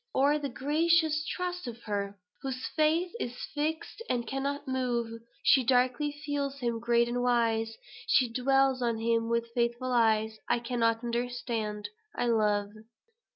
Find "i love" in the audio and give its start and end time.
12.15-12.71